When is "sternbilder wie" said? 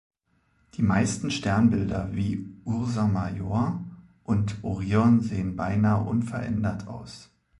1.29-2.49